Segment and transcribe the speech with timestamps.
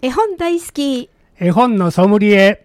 [0.00, 1.10] 絵本大好き。
[1.40, 2.64] 絵本のソムリエ。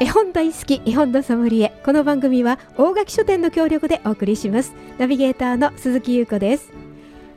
[0.00, 1.78] 絵本大好き絵本のソムリエ。
[1.84, 4.72] この番組は大垣書店の協力でお送りします。
[4.96, 6.72] ナビゲーターの鈴木優子です。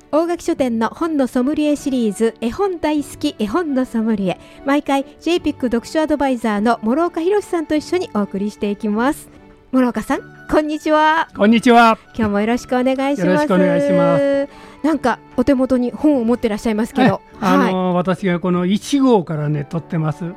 [0.09, 4.39] 大垣書店の本のソムリエシリーズ絵本大好き絵本のソムリエ。
[4.65, 9.35] 毎回 JPIC 読書アドバイザーの諸岡博さんと一緒にお送りしていきます
[9.75, 11.27] 諸岡さんこんにちは。
[11.35, 11.97] こんにちは。
[12.15, 13.25] 今日もよろしくお願いします。
[13.25, 14.47] よろしくお願いします。
[14.83, 20.31] なんかお手元に本を持ってらっしゃいますけど、あのー私がこの1号からね撮ってます。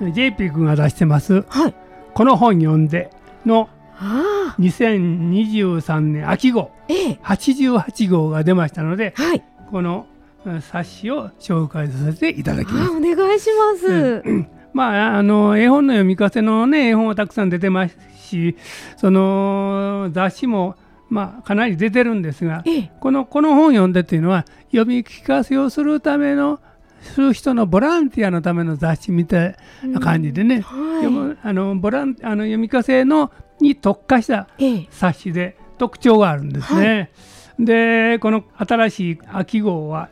[0.00, 1.44] JP が出してます。
[1.48, 1.74] はい。
[2.14, 3.10] この本読んで
[3.46, 3.68] の
[3.98, 6.72] ああ2023年秋号。
[6.88, 7.18] ええ。
[7.22, 9.44] 88号が出ましたのではい。
[9.70, 10.06] この
[10.44, 12.90] うん冊子を紹介させていただきます。
[12.90, 14.24] あお願いします、
[14.72, 17.96] まあ、あの絵本の読み聞かせのね絵本はたくさん出てます
[18.32, 18.56] し
[18.96, 20.76] その雑誌も
[21.08, 22.90] まあかなり出てるんですがええ。
[23.00, 26.58] このこの本読んでっていうのは読み聞かせをするための
[27.02, 30.64] する人のボランティアのための雑誌みたいな感じでね、
[31.42, 34.88] あのボランあの読み聞かせのに特化したええ。
[34.90, 37.10] 冊子で特徴があるんですね。
[37.58, 40.08] でこの新しい秋号は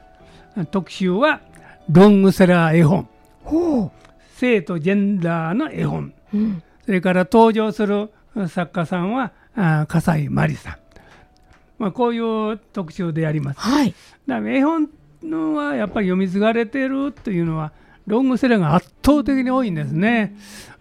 [0.71, 1.41] 特集は
[1.89, 3.09] ロングセラー絵本。
[3.45, 3.91] ほ
[4.35, 6.13] 性とジェンダーの絵本。
[6.35, 8.11] う、うん、それから登場する
[8.49, 10.77] 作家さんはあ笠井真理さん、
[11.79, 13.61] まあ、こういう特集でやります。
[13.61, 13.95] はい
[14.27, 14.91] だから絵本
[15.23, 17.71] のはやっぱり読み継がれてるというのは
[18.09, 20.35] ロングセラーが圧倒的に多いんですね。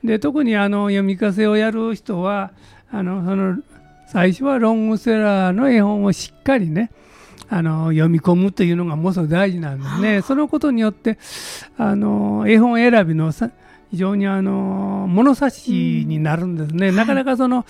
[0.03, 2.53] で特にあの読み聞かせをやる人は
[2.91, 3.59] あのその
[4.07, 6.89] 最初はロングセラーの絵本をしっかりね
[7.49, 10.21] あの読み込むというのがものすごく大事なんですね。
[10.23, 11.19] そのことによって
[11.77, 13.51] あの絵本選びのさ
[13.91, 16.91] 非常にあの物差しになるんですね。
[16.91, 17.65] なかなかその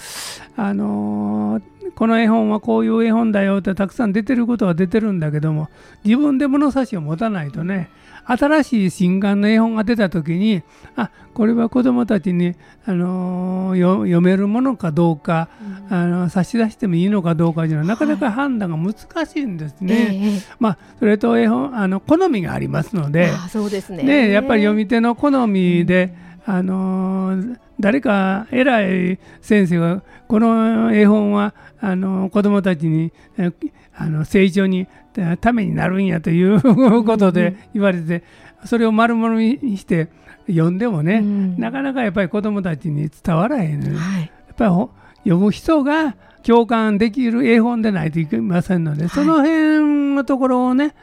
[0.57, 1.61] あの
[1.95, 5.69] この絵本はこういう絵本だよってたくさん出てることは出てるんだけども
[6.03, 7.89] 自分で物差しを持たないとね
[8.37, 10.63] 新しい新刊の絵本が出た時に
[10.95, 15.47] あこれは子どもたちに、あのーよ読めるものかどうか、
[15.89, 20.09] あの差し出してもいいのかどうかというのはなかなか判断が難しいんですね。
[20.11, 20.41] ええ。
[20.59, 23.31] まあ、それと絵本あの好みがありますので。
[23.49, 24.03] そうですね。
[24.03, 26.13] ね、やっぱり読み手の好みで、
[26.45, 33.51] あのー誰か偉い先生がこの絵本はあのー子どもたちにえ
[33.95, 38.23] あの成長にえためになるんやということで言われて
[38.65, 40.07] それを丸々にして
[40.47, 41.57] 読んでもね、うん。
[41.57, 44.31] なかなかやっぱり子どもたちに伝わらへん、やっはい。
[44.57, 44.89] ぱりほ
[45.19, 50.95] 読む人が共感できる絵本でないといけませんので、その辺のところをね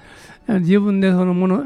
[0.49, 1.65] 自分でそのもの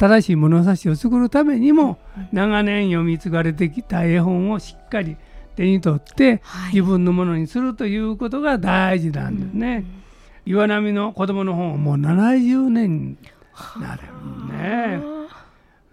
[0.00, 1.98] 正しい物差しを作るためにも
[2.32, 5.18] 長年読み継がれてきた絵本をしっかり
[5.56, 6.72] 手に取ってはい。
[6.72, 9.84] 自分のものにするということが大事なんですね。
[10.46, 13.16] 岩波の子供の本はもう70年に
[13.78, 14.02] なる
[14.50, 15.02] ね。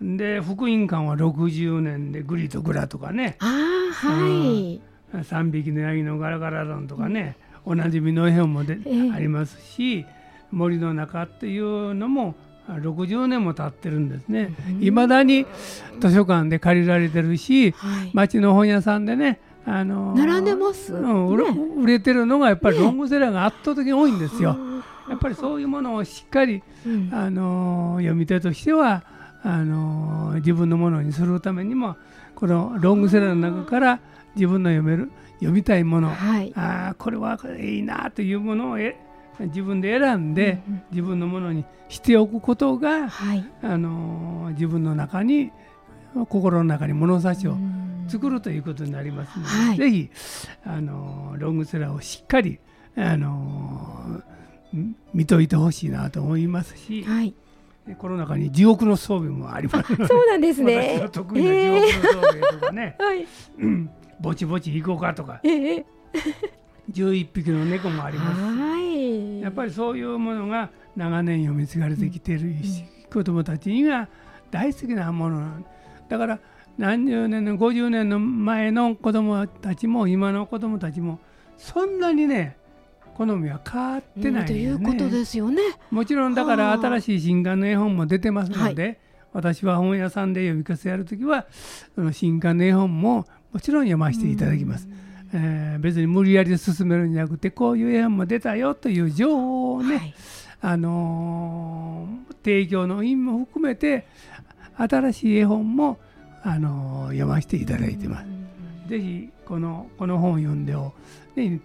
[0.02, 3.36] で福音館は60年でグリとグラとかね。
[3.40, 4.80] ああはい。
[5.12, 7.36] 3匹のヤギのガラガラロンとかね、
[7.66, 9.12] おなじみの絵本もで、ええ。
[9.12, 10.06] ありますし
[10.52, 12.36] 森の中っていうのも
[12.76, 14.54] 60年も経ってるんですね。
[14.82, 15.46] いまだに
[16.00, 18.12] 図書館で借りられてるしはい。
[18.14, 20.94] 町の本屋さんでねあの並んでます？
[20.94, 21.60] うん売れね。
[21.78, 24.56] 売れてるのがやっぱりロングセラーが圧倒的に多いんですよ。
[24.60, 27.10] あやっぱりそういうものをしっかり、うん。
[27.14, 29.04] あの読み手としては
[29.44, 31.96] あの自分のものにするためにも
[32.36, 34.00] このロングセラーの中から
[34.36, 36.52] 自分の読める読みたいもの、はい。
[36.56, 38.98] あーこれはいいなというものをえ
[39.40, 40.84] 自分で選んで、うんうん。
[40.92, 43.46] 自分のものにしておくことが、はい。
[43.62, 45.52] あの自分の中に
[46.30, 47.84] 心の中に物差しをうん。
[48.08, 49.78] 作るということになりますので、はい。
[49.78, 50.10] ぜひ
[50.66, 52.58] あのロングセラーをしっかり
[52.96, 54.22] あの
[55.14, 57.34] 見といてほしいなと思いますし、はい。
[57.98, 59.92] この中に地獄の装備もあります。
[59.92, 61.00] のでそうなんです私ね。
[61.00, 63.28] の得意な地獄の装備とかね、 はい。
[63.60, 63.90] うん。
[64.20, 65.40] ぼちぼち行こうかとか。
[65.44, 65.86] ええ。
[66.92, 68.42] 11匹の猫もあります
[69.48, 74.10] やっぱりそういうものが長年読み継がれてきているし、子どもたちには
[74.52, 75.66] 大好きなものなん
[76.10, 76.40] だから
[76.78, 81.20] 何十年の50年の前の子どもたちも今の子どもたちも
[81.58, 82.58] そんなにね
[83.16, 85.10] 好みは変わってないといようことね。
[85.12, 85.62] ですよね
[85.92, 89.00] もちろんだからはあ新しい新刊の絵本も出てますので、
[89.32, 91.48] は私は本屋さんで読み聞かせやるときは
[91.96, 94.90] その新刊の絵本ももちろん読ませていただきます。
[95.34, 100.14] えー別に無理やり進めるんじゃなくてこういう絵本も出たよという情報をね、はい。
[100.62, 104.08] あのー提供の意味も含めて
[104.78, 106.00] 新しい絵本も、
[106.44, 108.28] あのー読ませていただいてます。
[108.90, 110.94] ぜひこのこの本を読んでを、
[111.36, 111.60] ね、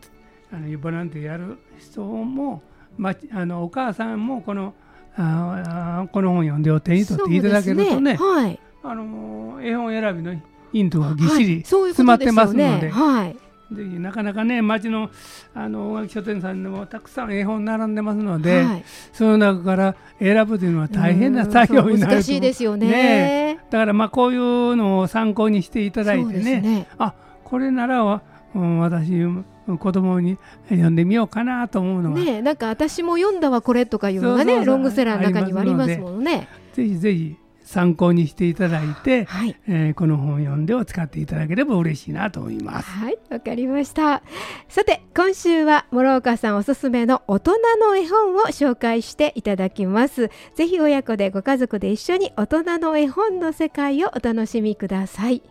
[0.53, 2.63] あのボランティアやる人も、
[2.99, 4.75] ま、あのお母さんもこの
[5.17, 8.17] あこの本を読んでを手に取っていただけるとね、ね。
[8.17, 10.35] はい、あの絵本選びの
[10.73, 12.91] ヒントがぎっしり詰まってますので。
[12.91, 13.37] はい、
[13.75, 15.11] ぜひなかなかね町の
[15.55, 26.87] あの大垣書店さんでもたくさん絵本並んでますので、はい、その中から選ぶというのは大変な作業になる難しいですよね、ね、だからまあこういうのを参考にしていただいてねね。
[26.99, 27.15] あ
[27.45, 28.23] これなら、
[28.55, 29.11] うん、私
[29.79, 30.39] 子供に
[30.69, 32.19] 読んでみようかなと思うのは。
[32.19, 36.49] ねなんか私も読んだわこれとかいうのがねロングセラーの中にはありますもんね。
[36.73, 37.37] ぜひぜひ
[37.73, 42.91] 参考にしていただいて、はい、えー、この本を読んでを使っていただければ嬉しいなと思います。
[42.91, 44.23] はいわかりました。
[44.69, 50.31] さて今週は諸岡さんおすすめの大人の絵本を紹介していただきます。
[50.55, 55.43] ぜひ親子でご家族で一緒に大人の絵本の世界をお楽しみください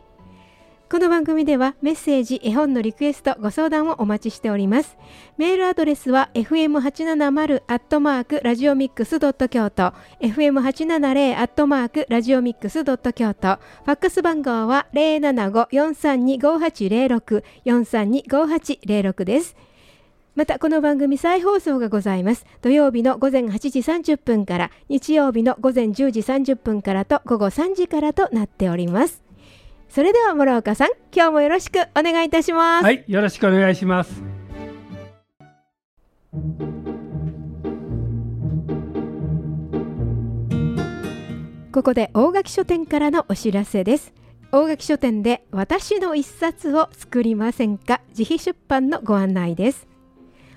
[0.92, 4.98] この番組ではメッセージ、絵本のリクエスト、ご相談をお待ちしております。
[5.38, 19.56] メールアドレスは fm870 アットマークラジオミックスドット京都、fm870 アットマークラジオミックスドット京都、ファックス番号は075-432-5806、432-5806です。
[20.36, 22.46] またこの番組再放送がございます。
[22.62, 29.31] 土曜日の午前8時30分から日曜日の午前10時30分からと午後3時からとなっております。
[29.94, 32.86] それでは諸岡さん今日もよろしくお願いいたします。
[32.86, 34.24] はいよろしくお願いします。
[41.74, 44.14] ここで大垣書店からのお知らせです。
[44.54, 48.00] 大垣書店で私の一冊を作りませんか？
[48.18, 49.90] 自費出版のご案内です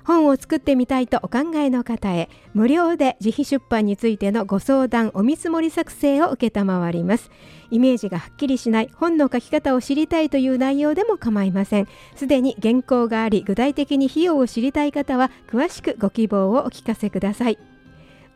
[0.05, 7.31] 本を作ってみたいとお考えの方へ無料で自費出版についてのご相談お見積もり作成を承ります。
[7.71, 11.89] イメージがはっきりしない本の書き方を知りたいという内容でも構いません。
[12.15, 17.59] すでに原稿があり具体的に費用を知りたい方は詳しくご希望をお聞かせください。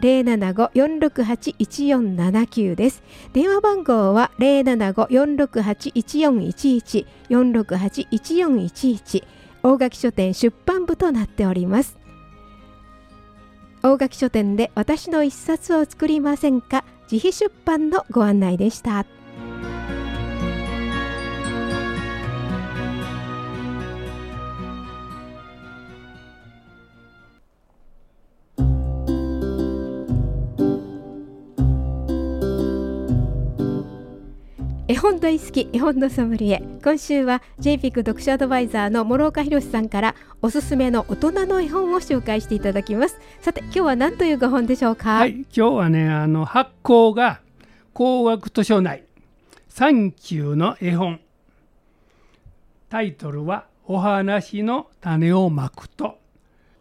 [0.01, 3.01] 075-468-1479です。
[3.31, 9.23] 電話番号は075-468-1411 468-1411
[9.63, 11.97] 大垣書店出版部となっております。
[13.81, 16.83] 大垣書店で私の一冊を作りませんか？
[17.09, 19.05] 自費出版のご案内でした。
[35.05, 36.63] 本大好き絵本のソムリエ。
[36.83, 43.19] 今週は JPIC 読書アドバイザーの諸岡博さんからおすすめの大人の絵本を紹介していただきます。
[43.39, 45.17] さて今日は何というご本でしょうか？
[45.17, 47.39] はい今日はねあの発行が
[47.93, 49.03] 工学図書内
[49.69, 51.19] 三級の絵本。
[52.89, 56.17] タイトルはお話の種をまくと。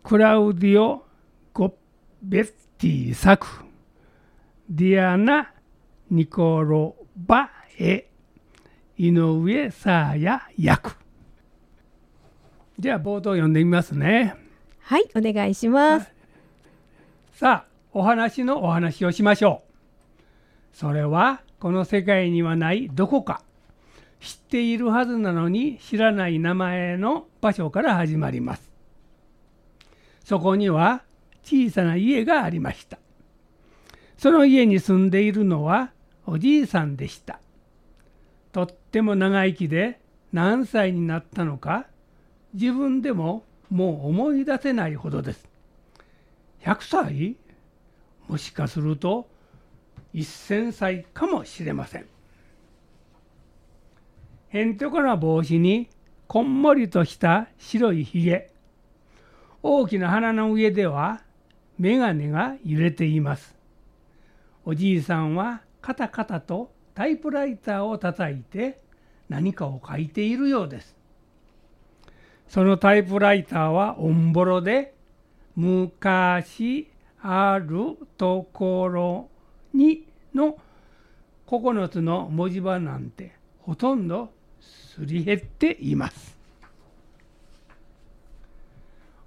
[0.02, 1.04] クラウディオ・
[1.52, 1.72] ゴッ
[2.22, 3.46] ベッティ作。
[4.70, 5.52] ディアナ・
[6.10, 8.06] ニコロバ絵
[8.96, 10.96] 井上沙耶役。
[12.78, 14.34] じゃあ冒頭読んでみますね。
[14.80, 16.12] はいお願いします。
[17.32, 19.62] さあお話のお話をしましょ
[20.72, 20.76] う。
[20.76, 23.42] それはこの世界にはないどこか。
[24.20, 28.70] 知っているはずなのに知らない名前の場所から始まります。
[30.24, 31.02] そこには
[31.42, 32.98] 小さな家がありました。
[34.16, 35.90] その家に住んでいるのは
[36.26, 37.40] おじいさんでした
[38.54, 39.98] とっても長生きで
[40.32, 41.88] 何歳になったのか
[42.52, 45.48] 自分でももう思い出せないほどです。
[46.62, 47.36] 100歳？
[48.28, 49.28] もしかすると
[50.14, 52.06] 1000歳かもしれません。
[54.50, 55.88] へんてこな帽子に
[56.28, 58.52] こんもりとした白いひげ
[59.64, 61.22] 大きな鼻の上では
[61.80, 63.56] 眼鏡が揺れています。
[64.64, 68.78] おじいさんはカタカタとタイプライターを叩いて
[69.28, 70.96] 何かを書いているようです。
[72.48, 74.94] そのタイプライターはオンボロで
[75.56, 76.88] 昔
[77.20, 79.28] あるところ
[79.72, 80.58] にの
[81.46, 86.36] 9つの文字盤なんてほとんどすり減っています。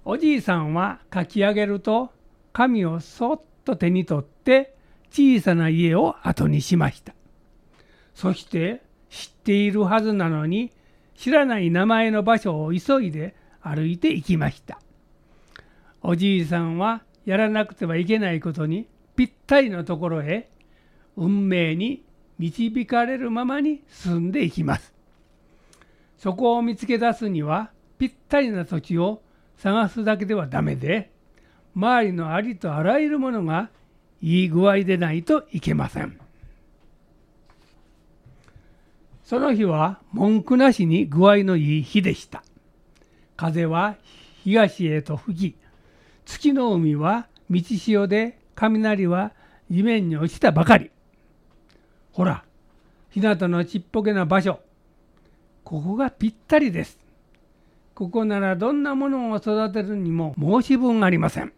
[0.04, 2.10] おじいさんは書き上げると
[2.54, 4.74] 紙をそっと手に取って
[5.10, 7.17] 小さな家を後にしました。
[8.18, 10.72] そして知っているはずなのに
[11.14, 14.80] 知らない名前の場所を急いで歩いて行きました。
[16.02, 20.50] おじいさんはやらなくてはいけないことにぴったりのところへ
[21.16, 22.02] 運命に
[22.40, 24.92] 導かれるままに進んでいきます。
[26.18, 27.70] そこを見つけ出すには
[28.00, 29.22] ぴったりな土地を
[29.58, 31.12] 探すだけではダメで
[31.76, 33.70] 周りのありとあらゆるものが
[34.20, 36.18] いい具合でないといけません。
[39.28, 42.42] その日は文句なしに具合のいい日でした。
[43.36, 43.96] 風は
[44.42, 45.56] 東へと吹き
[46.24, 49.32] 月の海は道潮で雷は
[49.70, 50.90] 地面に落ちたばかり。
[52.12, 52.42] ほら
[53.10, 54.60] 日向のちっぽけな場所。
[55.62, 56.98] ここがぴったりです。
[57.94, 61.52] ここならどんなものを育てるにも申し分ありません。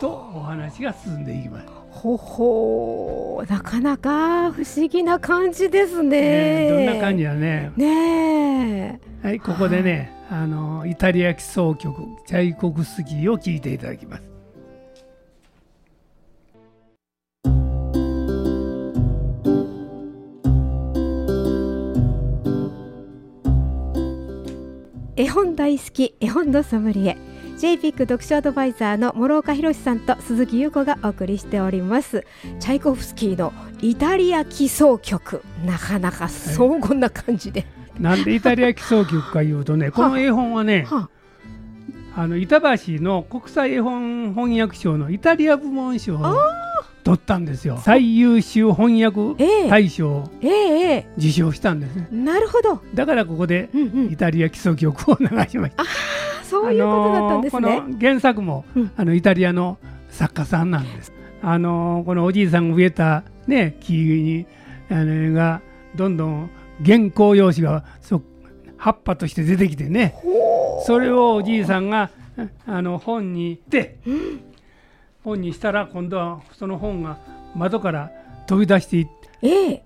[0.00, 1.81] とお話が進んでいきます。
[1.92, 6.68] ほほなかなか不思議な感じですね。
[6.68, 7.70] ねどんな感じだね。
[7.76, 11.94] ねはい、ここでね、あのイタリア基奏曲
[12.26, 14.22] チャイコフスキーを聴いていただきます。
[25.14, 27.31] 絵本大好き絵本のソムリエ
[27.62, 32.26] JPIC 読書アドバイザーの諸岡博さんと鈴木優子がお送りしております。
[32.58, 35.44] チャイコフスキーのイタリア基奏曲。
[35.64, 37.64] なかなか荘厳な感じで、
[38.00, 41.08] なんでイタリア基礎局かいうとね、 この絵本はね、は
[42.16, 42.26] あ。
[42.26, 46.34] の板橋の国際絵本翻訳賞のイタリア部門賞を
[47.04, 47.78] 取ったんですよ。
[47.80, 49.68] 最優秀翻訳ええ。
[49.68, 52.08] 大賞をえええ受賞したんですね。
[52.12, 54.12] えなるほど、だからここでうんうん。
[54.12, 55.84] イ、タリア基礎曲を流しました。
[56.62, 57.68] そういうことだったんですね。
[57.68, 58.92] あのーこの原作も、うん。
[58.96, 59.78] あのイタリアの
[60.10, 61.12] 作家さんなんです。
[61.42, 64.46] あのーこのおじいさんが植えたね木に
[64.90, 65.60] あのが
[65.96, 66.50] どんどん
[66.84, 68.22] 原稿用紙がそ
[68.76, 70.14] 葉っぱとして出てきてね。
[70.86, 72.10] それをおじいさんが
[72.66, 73.98] あの本にして、
[75.22, 77.18] 本にしたら今度はその本が
[77.54, 78.10] 窓から
[78.46, 79.84] 飛び出していってええ。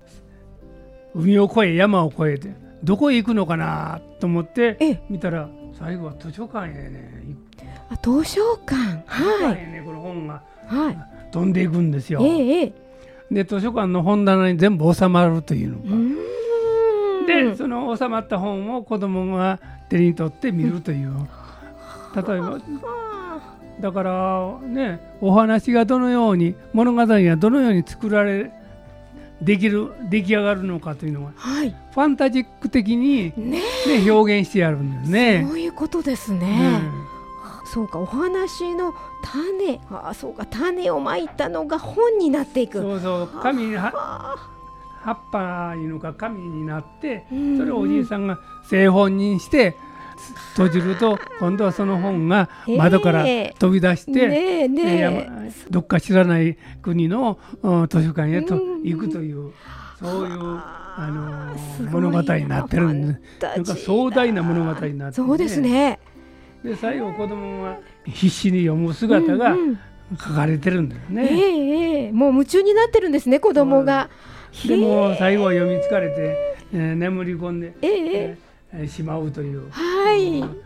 [1.15, 2.55] 海を越え山を越えて
[2.85, 5.03] どこへ行くのかなと思ってええ。
[5.11, 7.27] 見たら最後は図書館へね
[7.91, 9.03] あ図書館。
[9.07, 9.55] はい。
[9.71, 10.99] ねこの本がはい。
[11.31, 12.21] 飛んでいくんですよ。
[12.23, 12.73] ええええ。
[13.31, 17.27] で図書館の本棚に全部収まるというのうーん。
[17.27, 21.13] でその収まった本を子供が手に取って見るという、
[22.15, 28.51] 例えばあだからねお話がどのように物語がどのように作られ
[29.43, 35.45] できる出来上がるのかというのはーはいファンタジック的に、ねね、表現してやるんですね。
[35.49, 36.79] そういうことですうね。
[36.79, 36.93] ん
[37.73, 42.81] そうかお話の種あそうか種をまいたのが本になっていく。
[42.81, 44.37] そうそう紙はは
[45.03, 48.39] 葉っぱいうのか紙になってうんそれをおじいさんが
[48.69, 49.77] 製本にして
[50.57, 53.25] 閉じると 今度はその本が窓から
[53.59, 54.69] 飛び出して、
[55.71, 58.83] どっか知らない国のうん図書館へとうん。
[58.83, 59.53] 行くという
[60.01, 60.39] そういう
[60.99, 65.99] あの物語になってるんでなんか壮大な物語になっててそうですね。
[66.63, 69.55] で最後子供が必死に読む姿が
[70.19, 71.29] 書かれてるんだよえね。
[71.31, 74.09] えええもう夢中になってるんですね子供が。
[74.67, 78.39] でもへ最後は読み疲れて、えー眠り込んで、ええ
[78.89, 80.61] しまうという、はいうん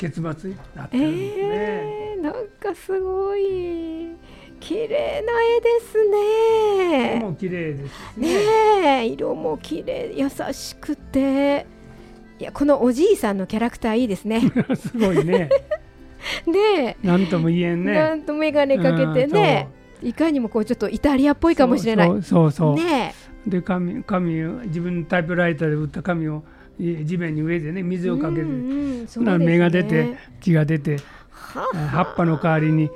[0.00, 1.44] 結末になってえるんですね。
[1.44, 4.16] えなんかすごい
[4.58, 7.20] 綺麗な絵ですね。
[7.20, 8.28] もう綺麗ですしね。
[8.28, 11.66] ねえ色も綺麗優しくて
[12.38, 14.40] いやこのおじいさんのキャラクターいいですね
[14.74, 15.50] すごいね。
[16.46, 18.22] ねなんとも言えんえ、なね。
[18.22, 19.68] んと眼鏡かけてね
[20.02, 23.14] いかにもこうちょっとイタリアっぽいかもしれないそうそうそうね
[23.46, 26.59] で紙紙を自分のタイプライターで打った紙をえ
[27.04, 30.98] 地面に植えてね水えをかけて、うんうんそんなら芽が出て木が出て
[31.32, 32.90] 葉っぱの代わりに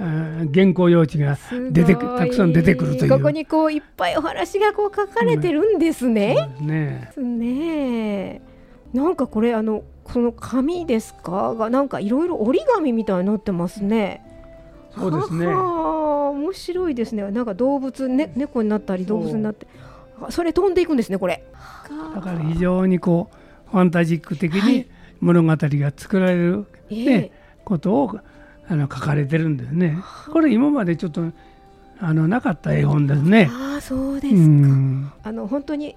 [0.00, 1.38] あ原稿用紙が
[1.70, 3.10] 出てくたくさん出てくるという。
[3.10, 7.28] ここにこういっぱいお話がこう書かれてるんですね、そうですね。
[8.32, 8.42] ね
[8.92, 11.54] なんかこれあのこの紙ですか？
[11.54, 14.24] がなんかいろいろ折り紙みたいになってますね。
[14.94, 15.46] そうですね。
[15.46, 17.30] はは面白いですね。
[17.30, 19.66] なんか動物、ね、猫になったり動物になって。
[19.76, 19.89] あ
[20.28, 21.42] それ飛んでいくんですねこれ。
[22.14, 23.30] だから非常にこ
[23.68, 24.72] うファンタジック的はい。
[24.72, 24.86] に
[25.20, 27.04] 物語が作られる、ええ。
[27.04, 27.30] ね
[27.64, 28.20] ことを
[28.68, 29.98] あの書かれてるんですね。
[30.32, 31.22] これ今までちょっと
[32.00, 33.50] あのなかった絵本ですね。
[33.52, 35.12] ああそうですうか、ん。
[35.22, 35.96] あの本当に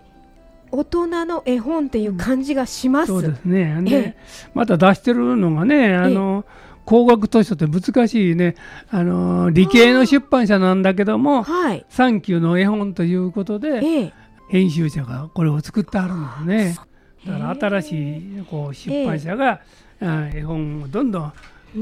[0.72, 3.78] 大人の絵本っていう感じがします、そうですね。
[3.80, 4.18] えで、
[4.54, 6.46] また出してるのがね、あの
[6.86, 8.56] 工学図書って難しいね、
[8.90, 11.86] あの理系の出版社なんだけども、はい。
[11.90, 14.14] サンキューの絵本ということで、ええ。
[14.50, 16.14] 編集者がこれを作ってはる
[16.44, 16.86] んですね。
[17.26, 19.62] だから新しいこう出版社が、
[20.02, 21.34] えー、絵本をどんどん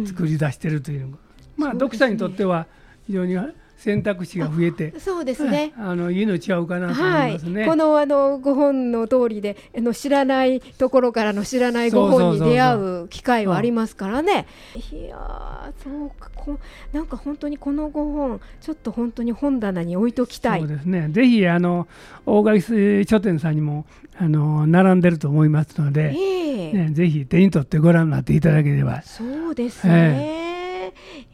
[0.06, 1.18] 作り出してるという、うん、
[1.58, 2.68] まあ、読者にとっては
[3.08, 3.36] 非常に
[3.82, 14.46] 選択肢が増えてそうですね、あのいいの違うかなと思いますね、はい、このあのご本の通りであの知らないところからの知らないご本に出会う機会はありますからね。
[14.76, 16.60] いやそうかこ
[16.94, 20.60] なんか本当にこのご本ちょっと本当に本棚に置いときたい。
[20.60, 21.10] そうですね。
[21.10, 21.88] ぜひあの
[22.28, 22.62] 大垣
[23.08, 23.86] 書店さんにも
[24.16, 29.02] あの並んでると思いますので、えーね、ぜひ手に取ってご覧になっていただければ。
[29.02, 30.51] そうですね、えー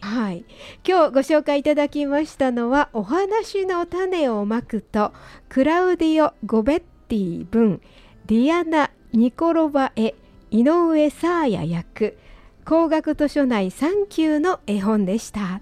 [0.08, 0.46] はい、
[0.88, 5.12] 今日ご紹介いただきましたのはお話の種をまくと
[5.50, 7.82] クラウディオ・ゴベッティ文
[8.26, 10.16] ディアナ・ニコロバエ
[10.50, 12.18] 井上サーヤ役
[12.64, 15.60] 高額図書内3級の絵本でした。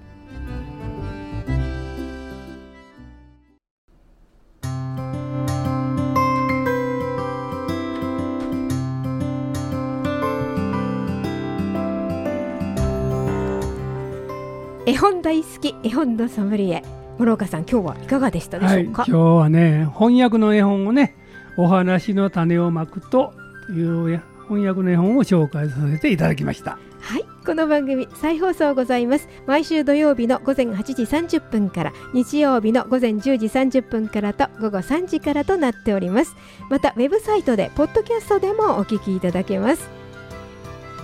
[14.96, 16.82] 絵本大好き絵本のソムリエ。
[17.20, 21.18] 諸岡さん今日はいかがでしたでしょうか、はい、今日はね翻訳の絵本をね
[21.58, 23.34] お話の種をまくと
[23.72, 26.80] いう翻訳の絵本を紹介させていただきました。
[27.02, 29.28] はいこの番組再放送ございます。
[29.46, 36.38] 毎週土曜日の午前8時30分から日曜日の午前10時30分からと午後3時からとなっております。
[36.70, 39.90] またウェブサイトでポッドキャストでもお聞きいただけます。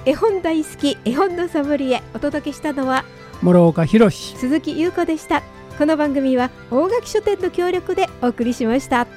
[0.05, 3.03] 絵本大好き絵本のソムリエお届けしたのは
[3.41, 5.41] 諸岡博鈴木優子でした。
[5.79, 9.07] この番組は大垣書店の協力でお送りしました。